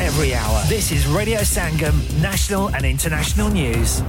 [0.00, 0.62] every hour.
[0.68, 4.02] This is Radio Sangam, national and international news.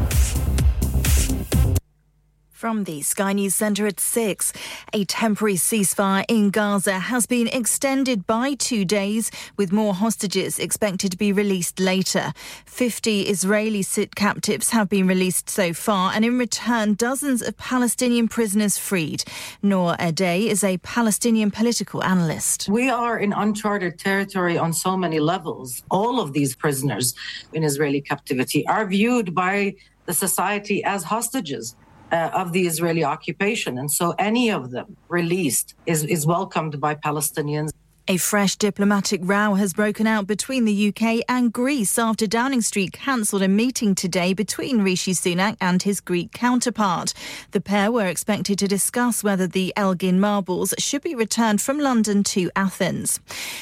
[2.60, 4.52] From the Sky News Centre at 6,
[4.92, 11.10] a temporary ceasefire in Gaza has been extended by two days, with more hostages expected
[11.12, 12.34] to be released later.
[12.66, 18.28] 50 Israeli sit captives have been released so far, and in return, dozens of Palestinian
[18.28, 19.24] prisoners freed.
[19.62, 22.68] Noor Adey is a Palestinian political analyst.
[22.68, 25.82] We are in uncharted territory on so many levels.
[25.90, 27.14] All of these prisoners
[27.54, 29.76] in Israeli captivity are viewed by
[30.08, 31.78] the society as hostages
[32.12, 33.78] uh, of the Israeli occupation.
[33.78, 37.72] And so any of them released is, is welcomed by Palestinians.
[38.12, 42.92] A fresh diplomatic row has broken out between the UK and Greece after Downing Street
[42.92, 47.14] cancelled a meeting today between Rishi Sunak and his Greek counterpart.
[47.52, 52.24] The pair were expected to discuss whether the Elgin marbles should be returned from London
[52.24, 53.20] to Athens.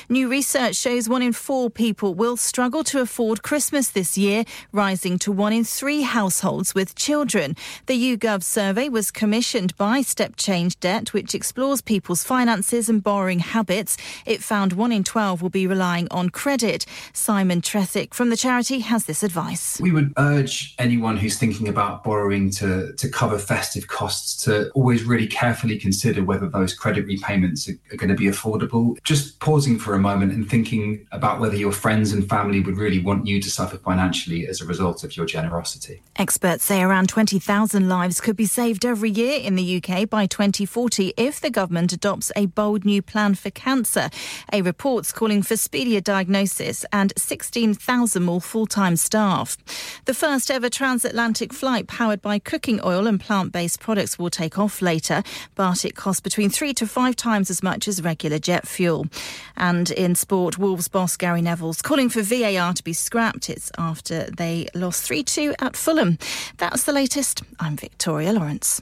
[0.07, 5.19] New research shows one in four people will struggle to afford Christmas this year, rising
[5.19, 7.57] to one in three households with children.
[7.87, 13.39] The YouGov survey was commissioned by Step Change Debt, which explores people's finances and borrowing
[13.39, 13.97] habits.
[14.25, 16.85] It it found one in 12 will be relying on credit.
[17.11, 19.79] Simon Trethick from the charity has this advice.
[19.81, 25.03] We would urge anyone who's thinking about borrowing to, to cover festive costs to always
[25.03, 28.95] really carefully consider whether those credit repayments are, are going to be affordable.
[29.03, 32.99] Just pausing for a moment and thinking about whether your friends and family would really
[32.99, 36.03] want you to suffer financially as a result of your generosity.
[36.15, 41.13] Experts say around 20,000 lives could be saved every year in the UK by 2040
[41.17, 44.09] if the government adopts a bold new plan for cancer.
[44.53, 49.57] A report's calling for speedier diagnosis and 16,000 more full-time staff.
[50.05, 54.81] The first ever transatlantic flight powered by cooking oil and plant-based products will take off
[54.81, 55.23] later,
[55.55, 59.07] but it costs between three to five times as much as regular jet fuel.
[59.55, 63.49] And in sport, Wolves boss Gary Neville's calling for VAR to be scrapped.
[63.49, 66.17] It's after they lost 3-2 at Fulham.
[66.57, 67.43] That's the latest.
[67.59, 68.81] I'm Victoria Lawrence.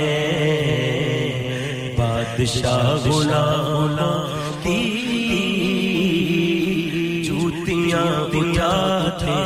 [1.99, 4.19] बादशाह गुलामों
[4.65, 4.83] की
[7.29, 8.11] जूतियाँ
[8.41, 9.39] उठाते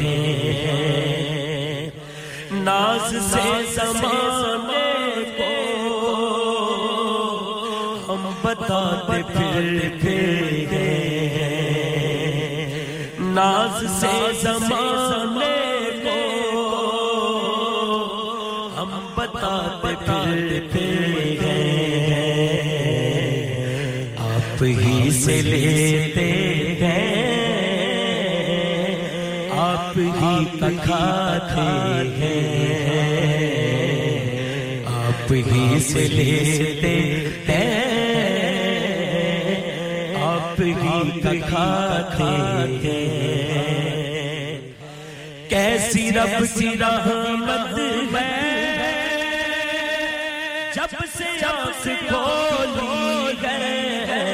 [0.00, 0.62] हैं।
[2.66, 4.37] नाज से जमाने
[13.38, 15.56] नाज से जमाने
[16.04, 16.16] को
[18.76, 21.38] हम बताते फिर फिर
[24.18, 26.28] आप ही से लेते
[26.80, 27.18] हैं।
[29.58, 31.60] आप ही खाते
[32.18, 32.46] हैं।
[34.86, 36.94] आप ही से लेते
[37.52, 37.77] हैं।
[41.24, 44.76] ही का खाते हैं।
[45.50, 47.78] कैसी रब की रहमत
[48.16, 48.48] है।
[50.74, 54.28] जब से आस खोली है।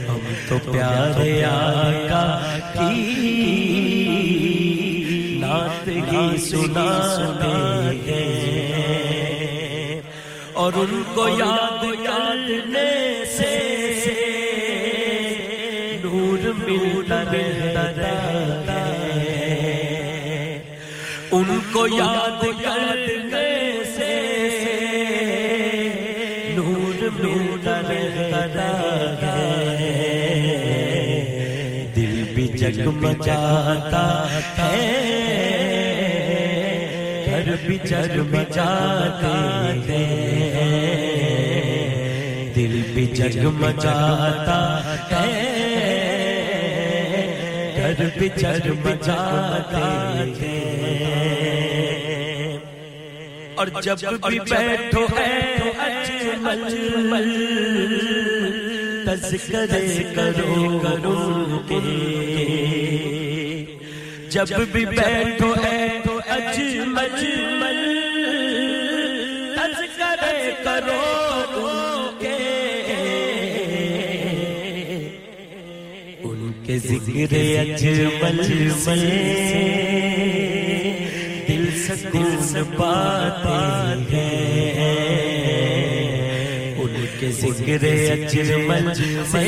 [0.07, 3.04] हम तो प्यारे आका की
[6.33, 10.05] सुनाते हैं।
[10.57, 13.55] और उनको याद करने से
[16.05, 20.65] नूर मिलता रहता है।
[21.33, 24.13] उनको याद करने से
[26.57, 29.33] नूर मिलता रहता
[29.73, 29.95] है।
[31.95, 34.05] दिल भी जगमगाता
[34.63, 35.04] है।
[37.45, 39.33] घर भी जगमगाते
[39.87, 40.63] हैं,
[42.55, 44.61] दिल भी जगमगाता
[45.11, 45.33] है,
[47.77, 49.83] घर भी जगमगाते
[50.39, 50.79] हैं।
[53.59, 55.29] और जब भी बैठो है,
[56.45, 57.29] अजमल
[59.07, 59.85] तस्करे
[60.17, 61.19] करो करो
[61.69, 61.81] के।
[64.31, 67.11] जब भी बैठो है तो अजमल
[69.57, 71.05] तस्करे करो
[71.55, 72.39] उनके।
[76.31, 77.33] उनके ज़िक्र
[77.63, 78.39] अजमल
[81.49, 84.27] दिल सकून पाते
[84.79, 85.03] हैं।
[86.85, 87.85] उनके ज़िक्र
[88.15, 88.93] अजमल
[89.33, 89.47] से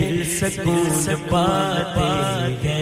[0.00, 2.75] दिल सकून पाते हैं।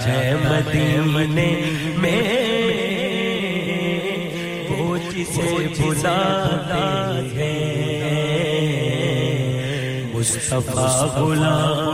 [0.00, 1.50] है मदीने
[1.98, 2.28] में।
[4.68, 6.84] वो जिसे बुलाता
[7.36, 7.78] है।
[10.14, 11.88] मुस्तफ़ा गुलाम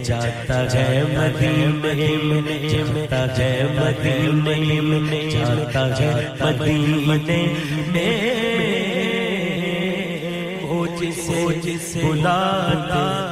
[0.05, 7.41] जाता है मदीने में, जाता है मदीने में, जाता है मदीने
[7.93, 8.72] में।
[11.65, 13.32] जिसे बुलाते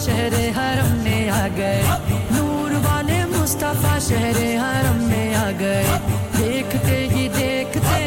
[0.00, 1.82] शहर हरम में आ गए।
[2.32, 5.84] नूर वाले मुस्तफ़ा शहर हरम में आ गए।
[6.38, 8.00] देखते ही देखते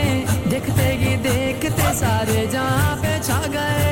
[0.50, 3.92] देखते ही देखते सारे जहाँ पे छा गए।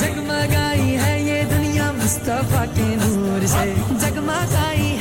[0.00, 2.88] जगमगाई है ये दुनिया मुस्तफ़ा के
[3.46, 3.66] से।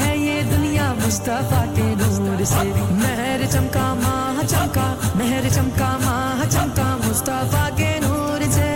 [0.01, 1.80] है ये दुनिया मुस्तफ़ा के
[2.45, 8.69] से। महर चमका, माह चमका, महर चमका, माह चमका, मुस्तफ़ा के नूर से।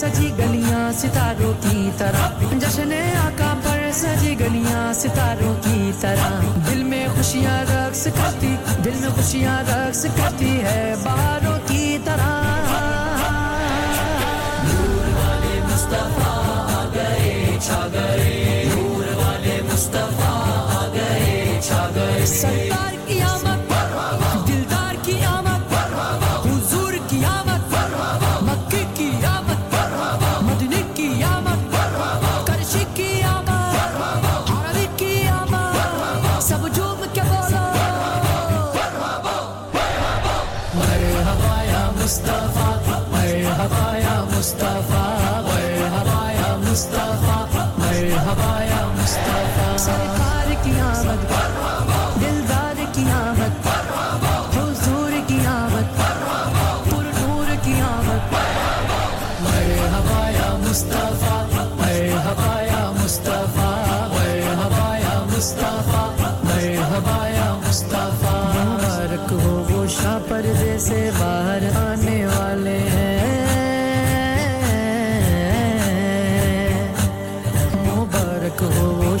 [0.00, 6.30] सजी गलियाँ, सितारों की तरह। जश्न आका पर सजी गलियाँ, सितारों की तरह।
[6.68, 8.52] दिल में खुशियाँ रक्स करती,
[8.82, 11.59] दिल में खुशियाँ रक्स करती है बारों
[12.10, 12.28] तरह।
[15.20, 16.34] वाले मुस्तफ़ा
[16.76, 18.60] आ गए छा गए
[19.22, 20.36] वाले मुस्तफ़ा
[20.98, 22.79] गए छा गए
[65.40, 66.02] मुस्तफ़ा,
[66.44, 73.24] मरहबा या मुस्तफ़ा। मुबारक हो वो शाह पर्दे से बाहर आने वाले हैं।
[77.96, 79.18] मुबारक हो वो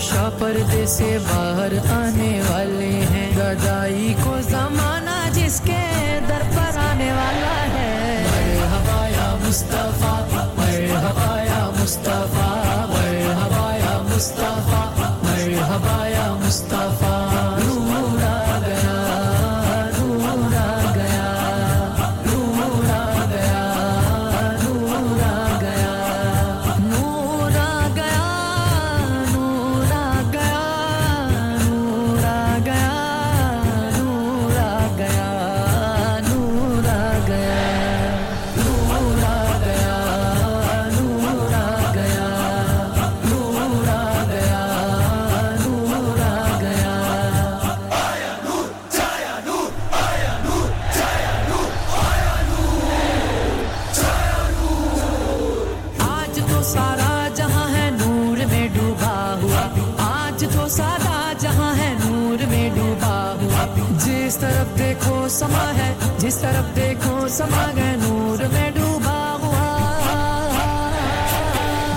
[0.86, 9.06] से बाहर आने वाले हैं। गदाई को जमाना जिसके दर पर आने वाला है। मरहबा
[9.06, 10.14] या मुस्तफ़ा,
[10.58, 12.50] मरहबा या मुस्तफ़ा,
[12.86, 13.98] मरहबा या
[16.50, 17.19] Mustafa
[66.30, 69.70] जिस तरफ़ देखो समा है नूर में डूबा हुआ।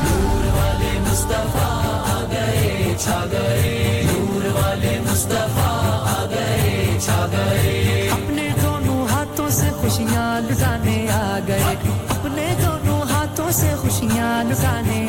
[0.05, 1.67] नूर वाले मुस्तफ़ा
[2.13, 3.75] आ गए छा गए।
[4.09, 5.69] नूर वाले मुस्तफ़ा
[6.13, 11.77] आ गए छा गए। अपने दोनों हाथों से खुशियाँ लुटाने आ गए।
[12.17, 15.02] अपने दोनों हाथों से खुशियाँ लुटाने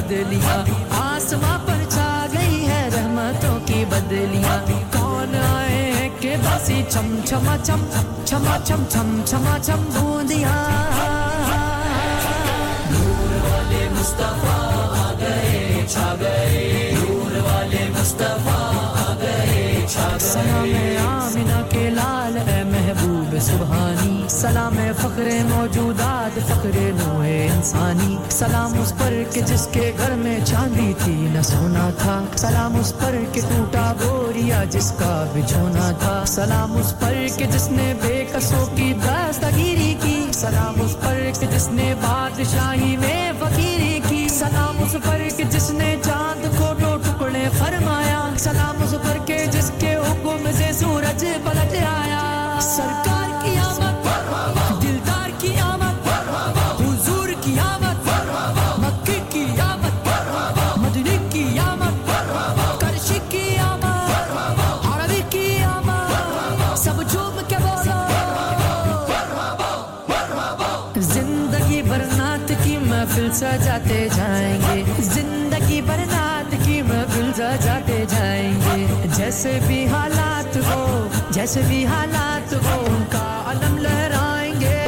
[0.00, 0.58] बदलियाँ।
[0.96, 4.56] आसमां पर छा गई है रहमतों की बदलियाँ।
[4.94, 7.80] कौन आए के बसी छम छमा छम
[8.26, 10.56] छमा छम छम, छमा छम बूंदियाँ।
[12.92, 14.56] नूर वाले मुस्तफ़ा
[14.96, 18.58] आ गए, छा गए। नूर वाले मुस्तफ़ा
[19.04, 20.72] आ गए, छा गए। सलाम
[21.08, 22.59] आमिना के लाल है।
[23.40, 30.94] सुबहानी। सलाम फखरे मौजूदात, फखरे नूहे इंसानी। सलाम उस पर के जिसके घर में चांदी
[30.94, 36.92] थी, न सोना था। सलाम उस पर के टूटा बोरिया जिसका बिछोना था। सलाम उस
[36.92, 44.00] पर के जिसने बेकसों की दस्तगीरी की। सलाम उस पर के जिसने बादशाही में फकीरी
[44.00, 49.46] की। सलाम उस पर के जिसने चाँद को दो टुकड़े फरमाया। सलाम उस पर के
[49.46, 53.19] जिसके हुक्म से सूरज पलट आया। सरकार
[73.40, 76.00] सजाते जाएँगे। ज़िंदगी भर
[76.62, 80.82] की महफिल सजाते जाएँगे। जैसे भी हालात हो,
[81.32, 84.78] जैसे भी हालात हो, उनका अलम लहराएँगे।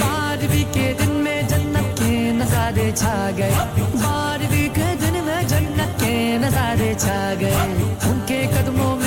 [0.00, 3.50] बारहवीं के दिन में जन्नत के नजारे छा गए।
[3.96, 7.83] बारहवीं के दिन में जन्नत के नजारे छा गए।
[8.14, 9.03] उनके कदमों में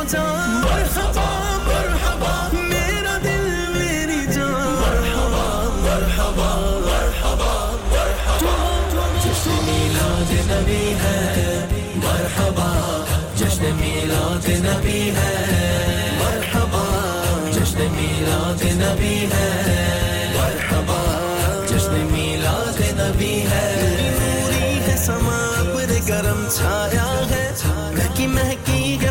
[0.00, 1.29] longtemps.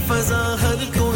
[0.10, 1.09] फजा हर को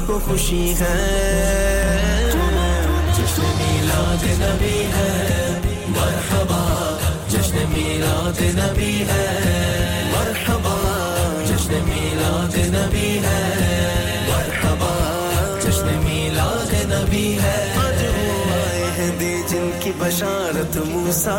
[0.00, 0.98] को खुशी है।
[3.12, 5.10] जश्न मिलाद नबी है।
[5.90, 6.62] मरहबा,
[7.28, 9.26] जश्न मिलाद नबी है।
[10.12, 10.76] मरहबा,
[11.44, 13.40] जश्न मिलाद नबी है।
[14.28, 14.94] मरहबा,
[15.60, 17.70] जश्न मिलाद नबी है।
[19.50, 21.36] जिनकी बशारत मूसा।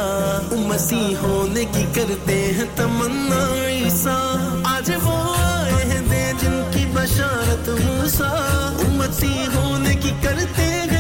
[0.54, 4.17] मसीह होने की करते हैं तमन्ना ईसा।
[7.65, 8.30] तुम सा
[8.86, 10.90] उम्मती होने की करते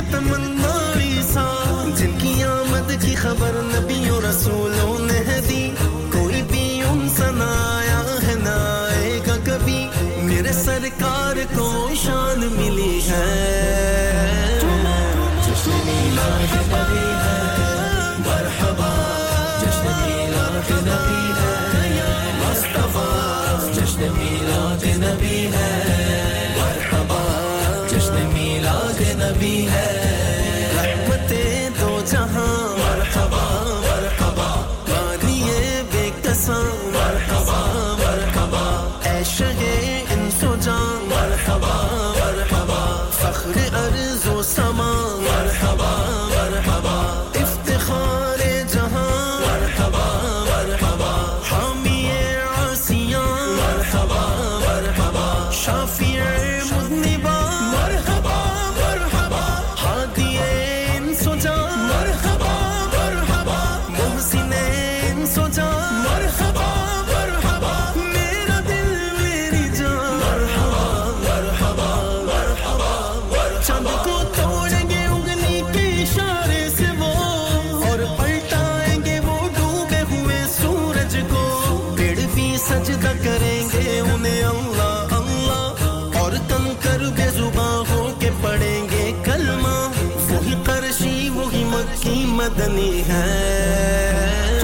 [92.71, 94.59] वाली है।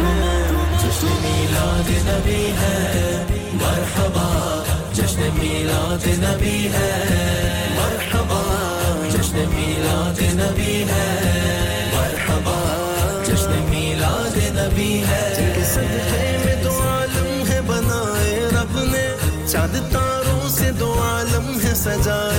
[0.81, 2.75] जश्न मीला दिन भी है।
[3.55, 4.27] मरहबा
[4.93, 6.91] जश्न मीला दिन भी है।
[7.77, 8.41] मरहबा
[9.09, 11.07] जश्न मीला दिन भी है।
[11.95, 12.57] मरहबा
[13.27, 14.57] जश्न मिलाद दिन
[15.07, 15.23] है
[16.45, 19.05] में दो आलम है बनाए रब ने।
[19.51, 22.36] चाँद तारों से दो आलम है सजाए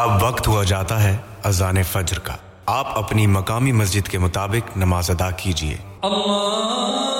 [0.00, 5.10] अब वक्त हुआ जाता है अजान फज्र का। आप अपनी मकामी मस्जिद के मुताबिक नमाज़
[5.12, 7.19] अदा कीजिए। अल्लाह।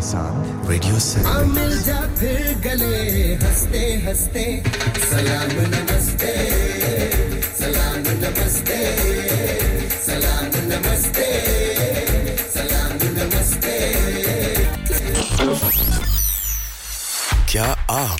[0.00, 1.72] के साथ रेडियो से हाँ, मिल
[2.64, 4.44] गले हँसते हँसते।
[5.10, 6.32] सलाम नमस्ते।
[7.60, 8.78] सलाम नमस्ते।
[10.06, 11.28] सलाम नमस्ते।
[12.54, 13.76] सलाम नमस्ते।
[17.52, 18.19] क्या आप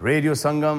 [0.00, 0.78] Radio Sangam.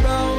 [0.00, 0.35] shroud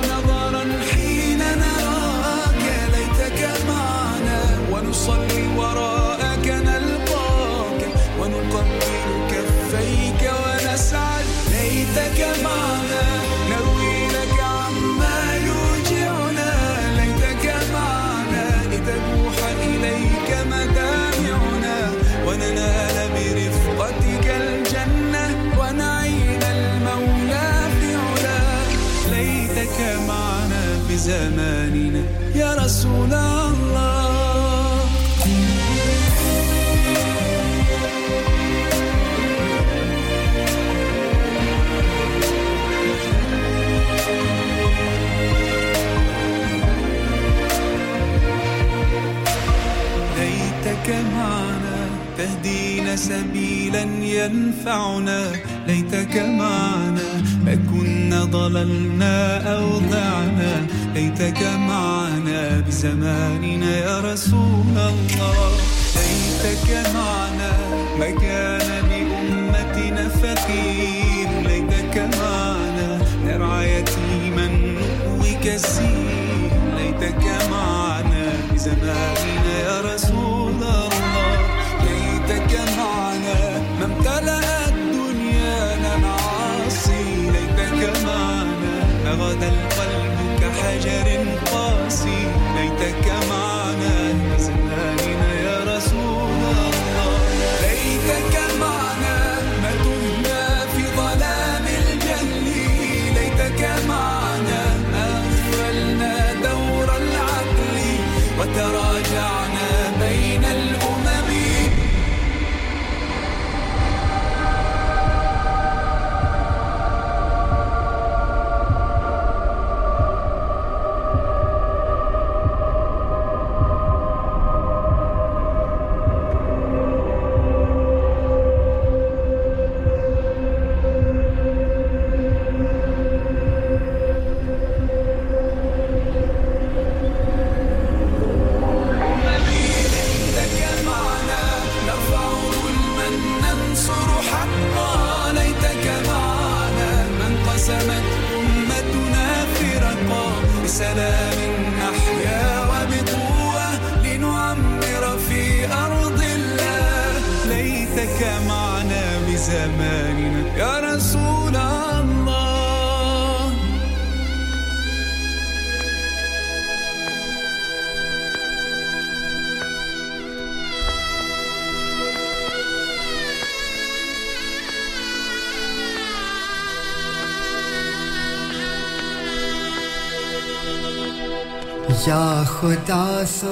[182.61, 183.51] खुदा सो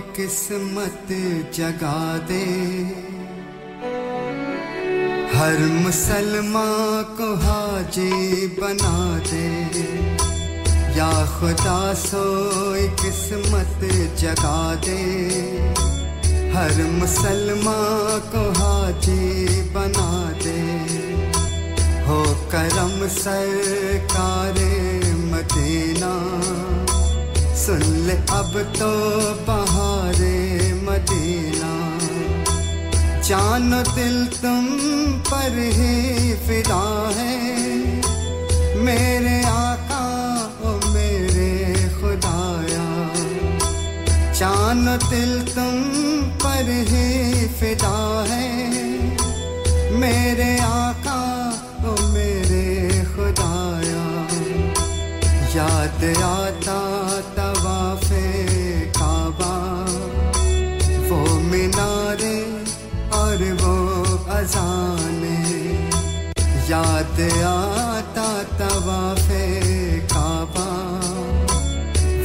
[0.00, 1.08] किस्मत
[1.54, 2.44] जगा दे।
[5.38, 9.48] हर मुसलमान को हाजी बना दे।
[10.98, 12.24] या खुदा सो
[12.74, 15.02] किस्मत जगा दे।
[16.54, 20.60] हर मुसलमान को हाजी बना दे।
[22.06, 24.52] हो करम सरकार
[25.14, 26.12] मदीना।
[27.62, 28.90] सुन ले अब तो
[29.46, 30.38] बहारे
[30.74, 31.72] मदीना।
[33.20, 34.66] जानो दिल तुम
[35.18, 37.36] पर ही फिदा है।
[38.76, 40.02] मेरे आका
[40.64, 41.50] ओ मेरे
[42.00, 43.14] खुदाया।
[44.32, 45.76] जानो दिल तुम
[46.44, 48.50] पर ही फिदा है।
[50.00, 51.20] मेरे आका
[51.86, 52.66] ओ मेरे
[53.04, 54.02] खुदाया।
[55.56, 56.61] याद आता
[64.42, 65.40] अजाने
[66.70, 69.44] याद आता तवाफे
[70.12, 70.66] काबा।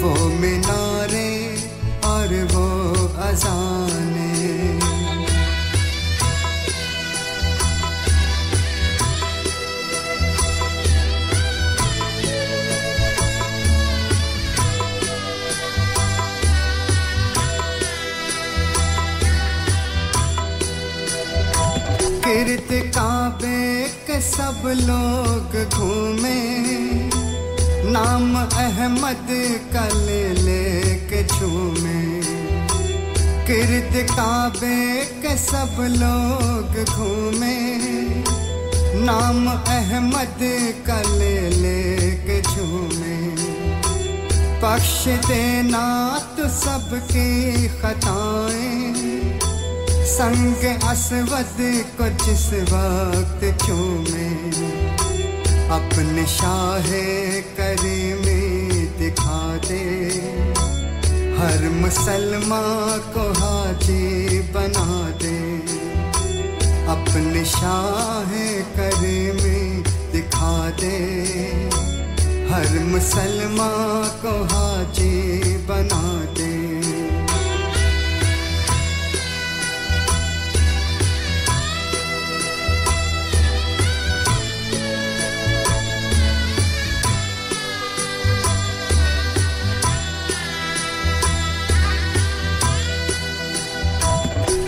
[0.01, 1.29] वो मीनारे
[2.11, 2.65] और वो
[3.27, 4.36] अजाने
[24.21, 26.39] सब लोग घूमे,
[27.91, 29.27] नाम अहमद
[29.73, 32.01] का ले ले झूमे
[33.47, 34.79] गिरद काबे
[35.21, 37.57] के सब लोग घूमे,
[39.05, 40.39] नाम अहमद
[40.87, 43.17] का ले ले झूमे
[44.61, 45.85] बख्श देना
[46.37, 48.86] तो सबकी खताएँ
[50.17, 51.57] संग असवद
[51.97, 54.29] को जिस वक्त चूमे,
[55.69, 56.87] अपने शाह
[57.59, 59.83] करीमी दिखा दे।
[61.37, 65.39] हर मुसलमान को हाजी बना दे।
[66.87, 68.31] अपने शाह
[68.79, 70.97] करीमी दिखा दे।
[72.53, 76.46] हर मुसलमान को हाजी बना दे।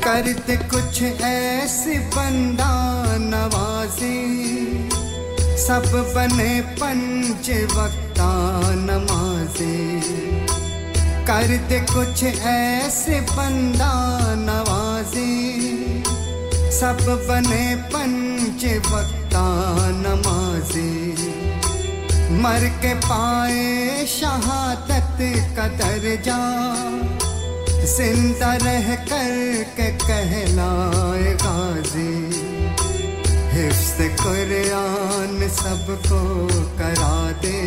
[0.10, 4.40] करते कुछ ऐसे बंदा नवाजे।
[5.58, 10.02] सब बने पंच वक्ता नमाजे।
[11.28, 13.94] करते कुछ ऐसे बंदा
[14.36, 15.56] नवाजी।
[16.72, 19.46] सब बने पंच वक्ता
[19.90, 21.14] नमाजे।
[22.32, 25.18] मर के पाए शहादत
[25.58, 26.60] का दर्जा।
[27.90, 32.12] ज़िंदा रह कर के कहलाए गाजी।
[33.54, 36.20] हिफ्स कुरान सबको
[36.78, 37.60] करा दे।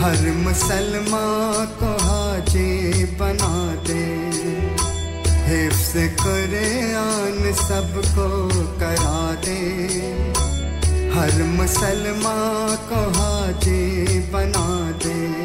[0.00, 3.52] हर मुसलमान को हाजी बना
[3.86, 4.02] दे।
[5.46, 8.28] हिफ्स कुरान सबको
[8.80, 9.58] करा दे।
[11.14, 14.68] हर मुसलमान को हाजी बना
[15.04, 15.43] दे।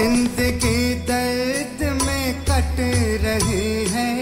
[0.00, 2.78] ज़िंदगी दर्द में कट
[3.22, 4.12] रही है।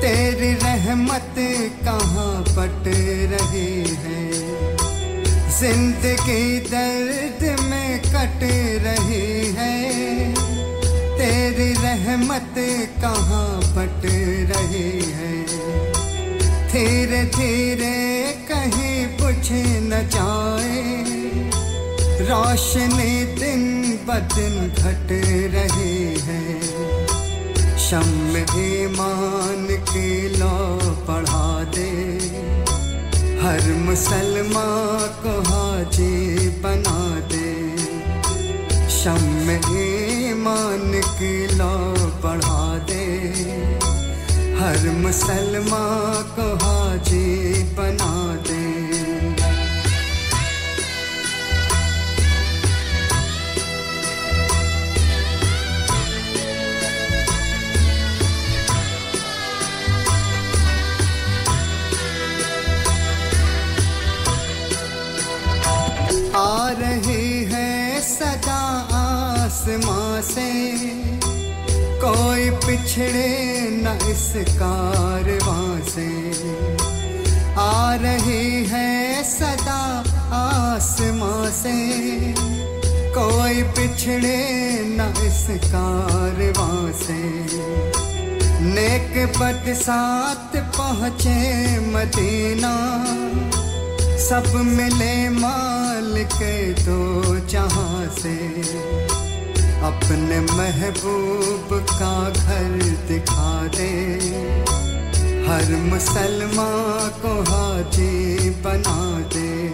[0.00, 1.34] तेरी रहमत
[1.84, 2.88] कहाँ पट
[3.32, 4.22] रही है?
[5.58, 8.42] ज़िंदगी दर्द में कट
[8.86, 9.76] रही है।
[11.18, 12.54] तेरी रहमत
[13.00, 14.06] कहाँ पट
[14.50, 15.32] रही है?
[16.72, 17.96] धीरे धीरे
[18.50, 19.48] कहीं बुझ
[19.86, 21.01] न जाए।
[22.22, 23.62] रोशनी दिन
[24.06, 25.08] ब दिन घट
[25.54, 26.62] रही है।
[27.78, 31.90] शम ईमान की लो पढ़ा दे।
[33.42, 37.52] हर मुसलमान को हाजी बना दे।
[38.90, 43.04] शम ईमान की लो पढ़ा दे।
[44.60, 47.61] हर मुसलमान को हाजी
[72.92, 76.08] पिछड़े न इस कारवां से
[77.58, 79.78] आ रही है सदा
[80.36, 81.72] आसमां से।
[83.16, 84.36] कोई पिछड़े
[84.88, 87.18] न इस कारवां से
[88.68, 91.40] नेक बद साथ पहुँचे
[91.88, 92.74] मदीना।
[94.28, 99.21] सब मिले माल के दो जहाँ से।
[99.82, 102.78] अपने महबूब का घर
[103.08, 103.90] दिखा दे।
[105.48, 109.68] हर मुसलमान को हाजी बना दे।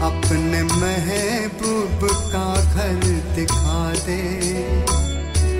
[0.00, 3.04] अपने महबूब का घर
[3.36, 4.22] दिखा दे।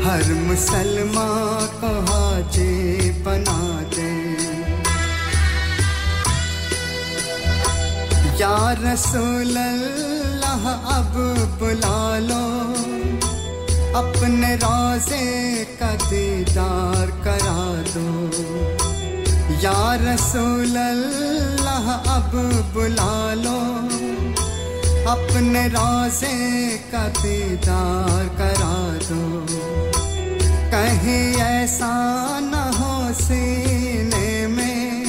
[0.06, 4.28] हर मुसलमान को हाजी बना दे।
[8.40, 9.58] या रसूल
[10.48, 11.14] अल्लाह अब
[11.60, 12.44] बुला लो।
[13.98, 15.26] अपने रोज़े
[15.80, 18.08] का दीदार करा दो।
[19.64, 22.32] या रसूल अल्लाह अब
[22.74, 23.58] बुला लो।
[25.12, 26.36] अपने रोज़े
[26.92, 29.46] का दीदार करा दो।
[30.72, 31.94] कहीं ऐसा
[32.40, 35.04] न हो सीने में,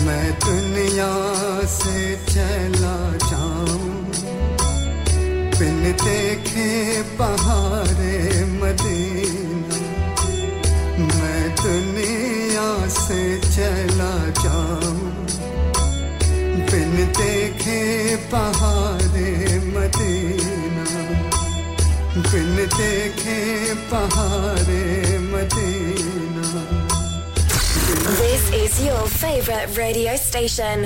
[0.06, 1.32] मैं दुनिया
[1.66, 4.12] से चला जाऊँ।
[5.60, 9.76] बिन देखे बहारे मदीना।
[11.04, 15.12] मैं दुनिया से चला जाऊँ।
[16.56, 20.86] बिन देखे बहारे मदीना।
[22.18, 26.31] बिन देखे पहाड़े Medina.
[28.22, 30.86] This is your favorite radio station.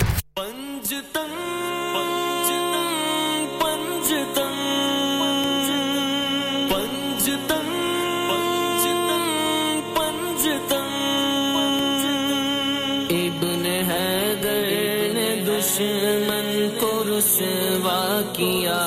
[15.16, 16.48] ने दुश्मन
[16.80, 18.80] को रुसवा किया।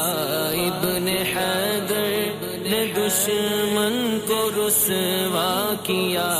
[0.68, 2.10] इब्न हैदर
[2.64, 6.37] ने दुश्मन को रुसवा किया।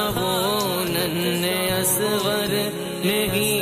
[0.00, 2.52] शहादत का वो नन्हे असवर
[3.04, 3.59] ने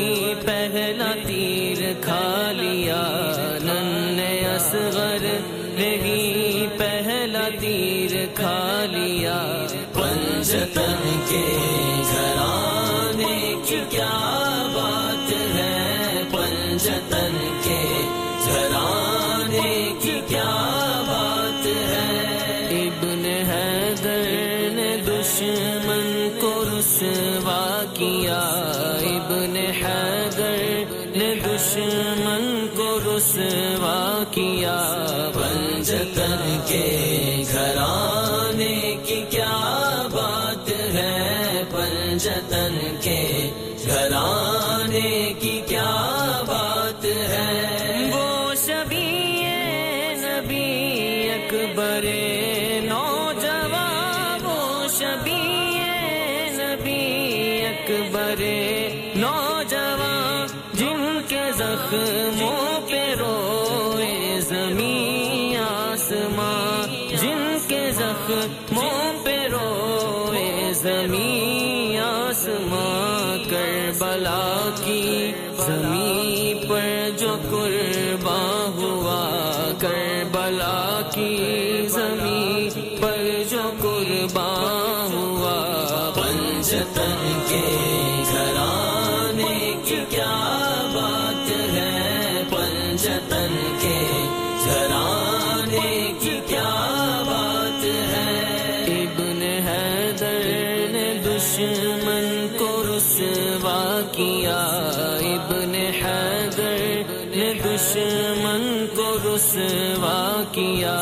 [109.39, 110.19] रुसवा
[110.55, 110.95] किया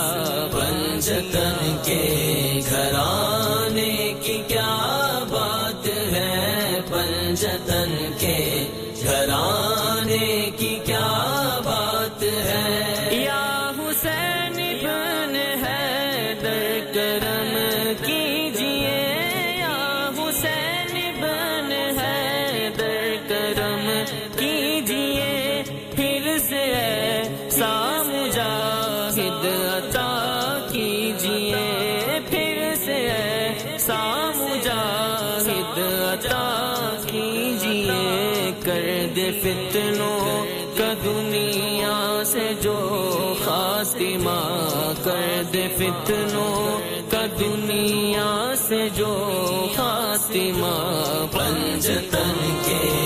[0.52, 1.56] पंजतन
[1.88, 2.25] के
[45.78, 46.78] फितनों
[47.12, 49.12] का दुनिया से जो
[49.76, 50.74] फातिमा
[51.36, 53.05] पंजतन के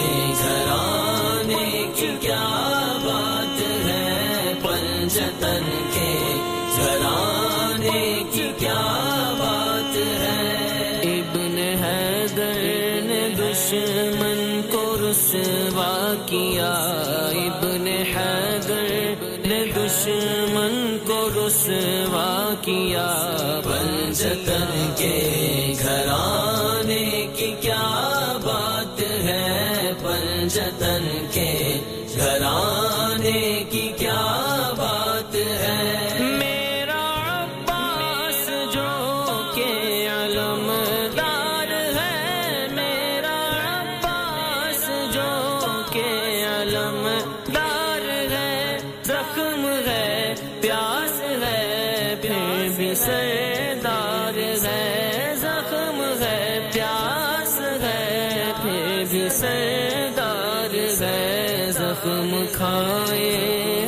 [62.01, 63.25] जख्म खाए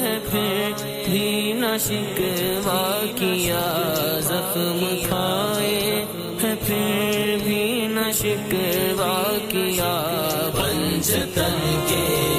[0.01, 0.73] हैं फिर
[1.05, 2.83] भी न शिकवा
[3.19, 3.63] किया
[4.29, 5.71] जख्म खाए
[6.43, 9.15] हैं फिर भी न शिकवा
[9.53, 9.93] किया
[10.59, 11.59] पंचतन
[11.89, 12.32] के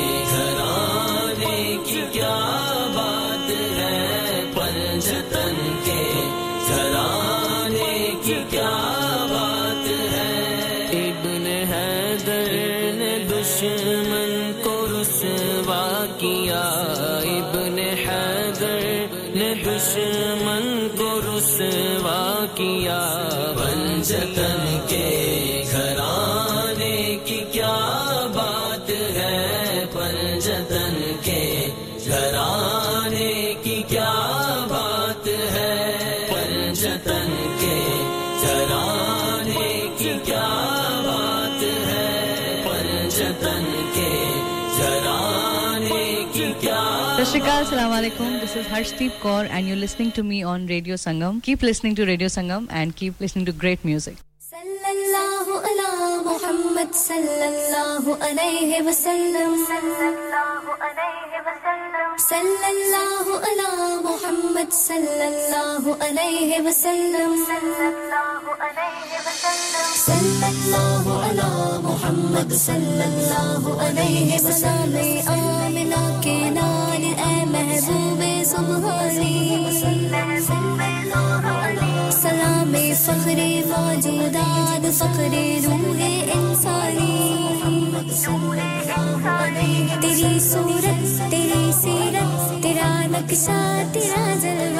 [47.74, 48.34] Assalamu alaikum.
[48.40, 51.42] This is Harshdeep Kaur, and you're listening to me on Radio Sangam.
[51.42, 54.18] Keep listening to Radio Sangam and keep listening to great music.
[56.28, 59.58] Muhammad sallallahu alayhi wa sallam.
[59.72, 61.63] Sallallahu alayhi wa sallam.
[62.20, 63.70] सल्लल्लाहु अला
[64.06, 67.34] मोहम्मद सल्लल्लाहु अलैहि वसल्लम।
[70.06, 71.50] सल्लल्लाहु अला
[71.86, 79.34] मोहम्मद सल्लल्लाहु अलैहि वसल्लम। आमिना के नाल ए महबूबे सुभानी
[79.82, 81.93] सल्लल्लाहु अला
[82.74, 83.50] बे सखरे
[84.36, 85.46] दयाल सखरे
[90.04, 90.86] ते सुनर
[91.32, 91.42] ते
[91.82, 92.16] सिर
[92.64, 93.58] तरा नकसा
[93.94, 94.73] तेरा ज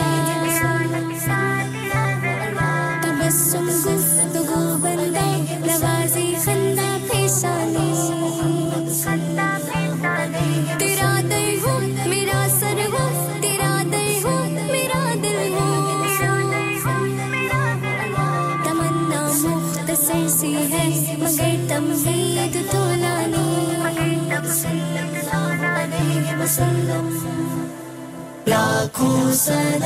[28.88, 29.80] consonne.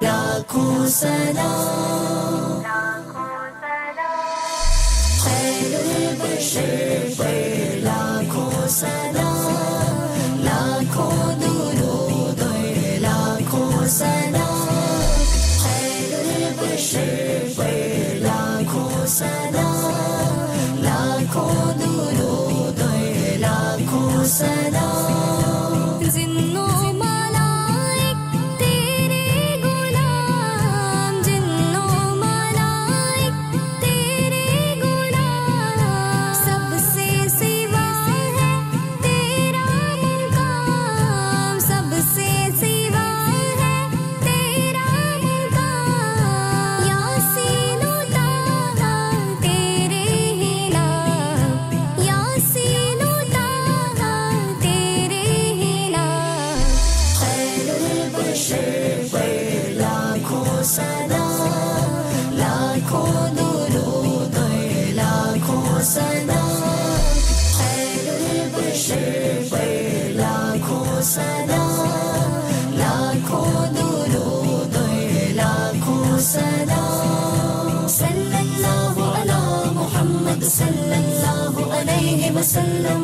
[0.00, 1.36] La consonne.
[1.40, 1.42] La consonne.
[5.18, 9.27] Près de l'ébauché, près la consonne.
[80.56, 83.02] सल्लल्लाहु अलैहि वसल्लम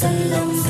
[0.00, 0.69] sân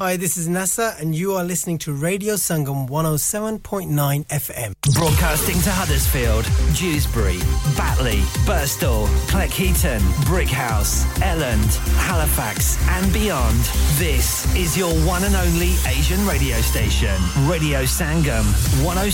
[0.00, 4.72] Hi, this is Nasa, and you are listening to Radio Sangam 107.9 FM.
[4.94, 6.44] Broadcasting to Huddersfield,
[6.76, 7.38] Dewsbury,
[7.76, 13.58] Batley, Burstall, Cleckheaton, Brickhouse, Elland, Halifax, and beyond.
[13.98, 17.16] This is your one and only Asian radio station,
[17.48, 18.44] Radio Sangam
[18.84, 19.06] 107.